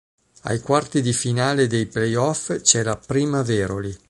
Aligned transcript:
Ai 0.45 0.59
quarti 0.61 1.03
di 1.03 1.13
finale 1.13 1.67
dei 1.67 1.85
play-off 1.85 2.61
c'è 2.61 2.81
la 2.81 2.97
Prima 2.97 3.43
Veroli. 3.43 3.95